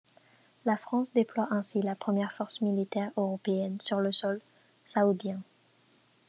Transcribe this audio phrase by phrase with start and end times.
[0.65, 4.41] La France déploie ainsi la première force militaire européenne sur le sol
[4.87, 5.39] saoudien.